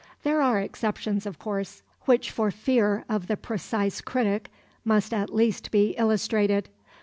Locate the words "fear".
2.49-3.05